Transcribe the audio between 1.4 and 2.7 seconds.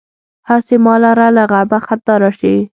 غمه خندا راشي.